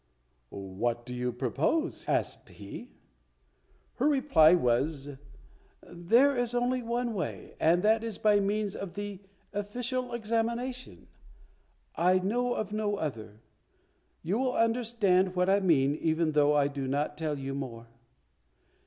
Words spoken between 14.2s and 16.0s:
You will understand what I mean,